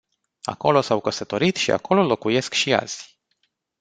[0.43, 3.19] Acolo s-au căsătorit și acolo locuiesc și azi.